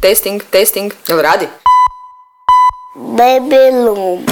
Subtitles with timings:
[0.00, 1.46] Testing, testing, jel radi?
[2.94, 4.24] Baby Loom.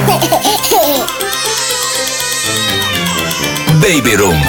[3.82, 4.40] Baby Room.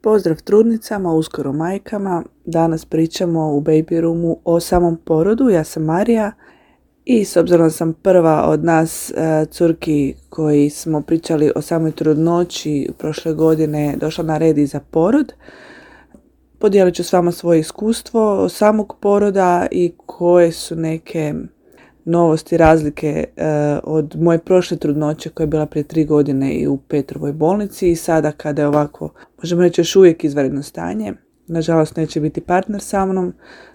[0.00, 2.22] Pozdrav trudnicama, uskoro majkama.
[2.44, 5.50] Danas pričamo u Baby Roomu o samom porodu.
[5.50, 6.32] Ja sam Marija
[7.04, 12.88] i s obzirom sam prva od nas e, curki koji smo pričali o samoj trudnoći
[12.98, 15.32] prošle godine došla na red i za porod.
[16.58, 21.34] Podijelit ću s vama svoje iskustvo samog poroda i koje su neke
[22.04, 23.46] novosti, razlike e,
[23.84, 27.96] od moje prošle trudnoće koja je bila prije tri godine i u Petrovoj bolnici i
[27.96, 29.08] sada kada je ovako,
[29.38, 31.12] možemo reći još uvijek izvanredno stanje.
[31.46, 33.34] Nažalost neće biti partner sa mnom,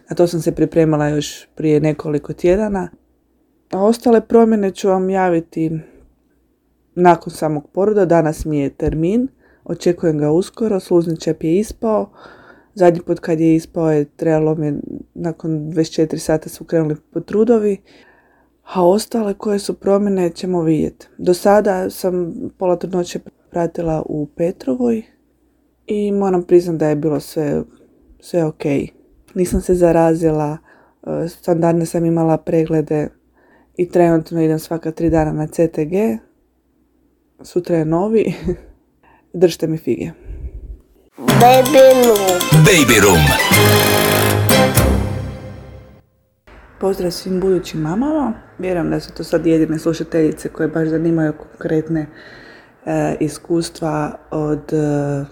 [0.09, 2.89] na to sam se pripremala još prije nekoliko tjedana.
[3.71, 5.79] A ostale promjene ću vam javiti
[6.95, 8.05] nakon samog poroda.
[8.05, 9.27] Danas mi je termin,
[9.63, 12.09] očekujem ga uskoro, sluzni čep je ispao.
[12.73, 14.73] Zadnji put kad je ispao je trebalo mi,
[15.13, 17.77] nakon 24 sata su krenuli potrudovi,
[18.73, 21.07] a ostale koje su promjene ćemo vidjeti.
[21.17, 25.03] Do sada sam pola trudnoće pratila u Petrovoj
[25.87, 27.63] i moram priznati da je bilo sve,
[28.19, 28.63] sve ok.
[29.33, 30.57] Nisam se zarazila,
[31.07, 33.09] e, standardne sam imala preglede
[33.77, 36.19] i trenutno idem svaka tri dana na CTG.
[37.41, 38.33] Sutra je novi.
[39.33, 40.11] Držite mi fige.
[41.17, 42.39] Baby Loom.
[42.65, 43.23] Baby Room.
[46.79, 48.33] Pozdrav svim budućim mamama.
[48.59, 52.07] Vjerujem da su to sad jedine slušateljice koje baš zanimaju konkretne
[52.85, 55.25] e, iskustva od e,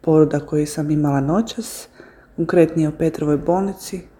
[0.00, 1.88] poroda koji sam imala noćas,
[2.36, 4.11] konkretnije u Petrovoj bolnici.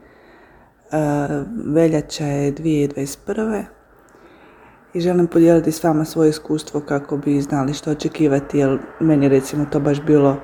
[1.64, 3.64] Veljača je 2021.
[4.94, 9.66] I želim podijeliti s vama svoje iskustvo kako bi znali što očekivati, jer meni recimo
[9.72, 10.36] to baš bilo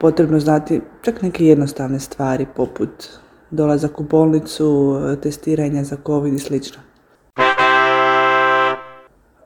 [0.00, 3.08] potrebno znati čak neke jednostavne stvari poput
[3.50, 6.82] dolazak u bolnicu, testiranja za COVID i slično.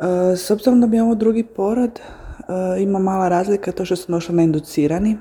[0.00, 3.96] E, S obzirom da mi je ovo drugi porod, e, ima mala razlika to što
[3.96, 5.18] sam došla na inducirani.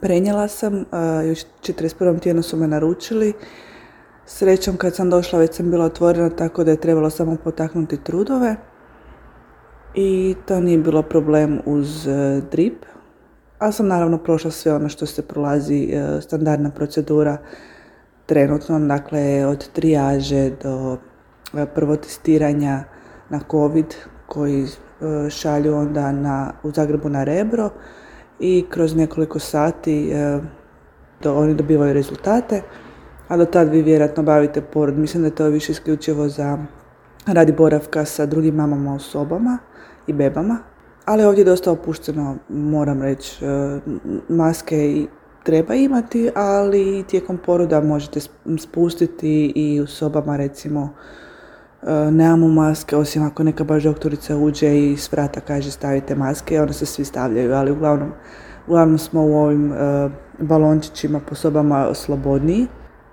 [0.00, 0.84] Prenijela sam, e,
[1.28, 2.20] još 41.
[2.20, 3.32] tjednu su me naručili.
[4.34, 8.56] Srećom kad sam došla već sam bila otvorena tako da je trebalo samo potaknuti trudove.
[9.94, 12.84] I to nije bilo problem uz e, drip.
[13.58, 17.36] Ali sam naravno prošla sve ono što se prolazi, e, standardna procedura
[18.26, 20.96] trenutno, dakle od trijaže do
[21.56, 22.84] e, prvo testiranja
[23.28, 23.94] na COVID
[24.26, 24.66] koji
[25.30, 27.70] šalju onda na, u Zagrebu na Rebro
[28.40, 30.12] i kroz nekoliko sati
[31.22, 32.62] do, oni dobivaju rezultate,
[33.32, 34.98] a do tad vi vjerojatno bavite porod.
[34.98, 36.58] Mislim da je to više isključivo za
[37.26, 39.58] radi boravka sa drugim mamama u sobama
[40.06, 40.58] i bebama.
[41.04, 43.80] Ali ovdje je dosta opušteno, moram reći, e,
[44.28, 45.06] maske
[45.42, 50.88] treba imati, ali tijekom poroda možete sp- spustiti i u sobama recimo
[51.82, 56.60] e, nemamo maske, osim ako neka baš doktorica uđe i s vrata kaže stavite maske,
[56.60, 58.12] onda se svi stavljaju, ali uglavnom,
[58.66, 62.66] uglavnom smo u ovim e, balončićima po sobama slobodniji.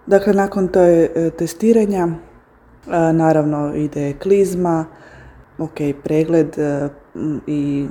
[0.09, 4.85] Dakle, nakon toj e, testiranja, e, naravno ide klizma,
[5.57, 6.89] ok, pregled e,
[7.47, 7.87] i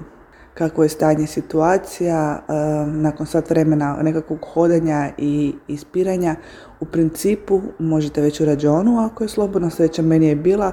[0.55, 2.43] kako je stanje situacija,
[2.87, 6.37] nakon sat vremena nekakvog hodanja i ispiranja,
[6.81, 10.73] u principu možete već u rađonu ako je slobodno, sreća meni je bila,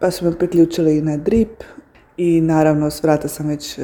[0.00, 1.62] pa su me priključili na drip
[2.16, 3.78] i naravno s vrata sam već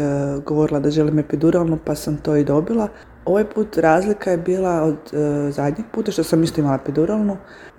[0.46, 2.88] govorila da želim epiduralnu pa sam to i dobila.
[3.24, 7.36] Ovaj put razlika je bila od e, zadnjeg puta što sam isto imala epiduralnu.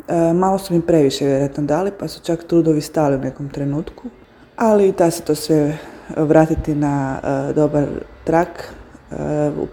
[0.08, 4.04] E, malo su mi previše vjerojatno dali pa su čak trudovi stali u nekom trenutku.
[4.56, 5.78] Ali da se to sve
[6.18, 7.86] vratiti na e, dobar
[8.24, 8.74] trak,
[9.12, 9.16] e,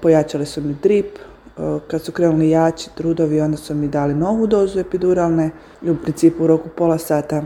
[0.03, 4.47] pojačali su mi drip, e, kad su krenuli jači trudovi onda su mi dali novu
[4.47, 5.51] dozu epiduralne
[5.83, 7.43] i u principu u roku pola sata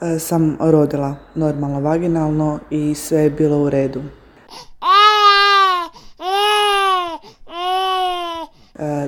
[0.00, 4.02] e, sam rodila normalno vaginalno i sve je bilo u redu.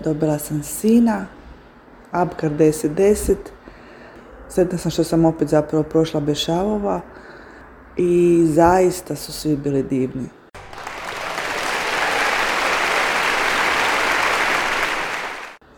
[0.04, 1.26] Dobila sam sina,
[2.10, 3.34] Abkar 1010.
[4.48, 7.00] Sretna sam što sam opet zapravo prošla bez šavova
[7.96, 10.28] i zaista su svi bili divni.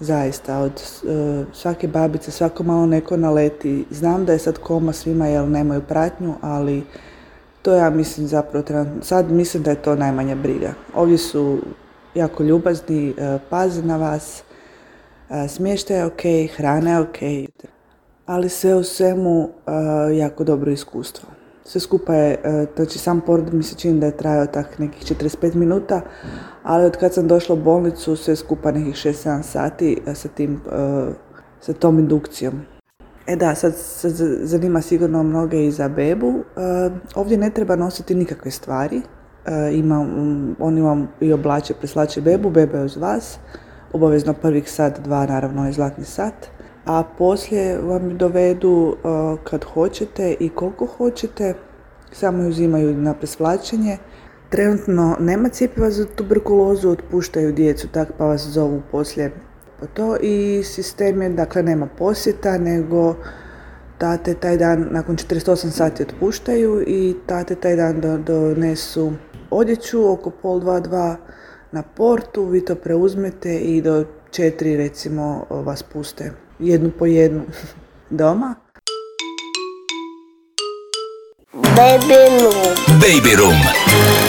[0.00, 3.85] Zaista, od e, svake babice, svako malo neko naleti.
[3.90, 6.85] Znam da je sad koma svima jer nemaju pratnju, ali
[7.62, 8.64] to ja mislim zapravo,
[9.02, 10.73] sad mislim da je to najmanja briga.
[10.94, 11.58] Ovdje su
[12.18, 14.42] jako ljubazni, e, paze na vas,
[15.30, 16.22] e, smještaj je ok,
[16.56, 17.50] hrana je ok,
[18.26, 21.28] ali sve u svemu e, jako dobro iskustvo.
[21.64, 22.38] Sve skupa je,
[22.76, 26.00] znači sam porod mi se čini da je trajao tak nekih 45 minuta,
[26.62, 30.60] ali od kad sam došla u bolnicu sve skupa nekih 6-7 sati sa, tim,
[31.60, 32.60] sa tom indukcijom.
[33.26, 34.08] E da, sad se
[34.42, 36.34] zanima sigurno mnoge i za bebu.
[37.14, 39.02] Ovdje ne treba nositi nikakve stvari.
[39.72, 40.06] Ima,
[40.58, 43.38] on ima i oblače, preslače bebu, beba je uz vas.
[43.92, 46.48] Obavezno prvih sat, dva, naravno je zlatni sat
[46.88, 48.96] a poslije vam dovedu
[49.44, 51.54] kad hoćete i koliko hoćete,
[52.12, 53.96] samo ju uzimaju na presvlačenje.
[54.48, 59.30] Trenutno nema cjepiva za tuberkulozu, otpuštaju djecu, tak pa vas zovu poslije
[59.80, 63.14] po to i sistem je, dakle nema posjeta, nego
[63.98, 69.12] tate taj dan, nakon 48 sati otpuštaju i tate taj dan donesu
[69.50, 71.16] odjeću oko pol dva, dva
[71.72, 77.42] na portu, vi to preuzmete i do četiri recimo vas puste jednu po jednu
[78.10, 78.54] doma.
[81.52, 83.00] Baby room.
[83.00, 84.27] Baby room.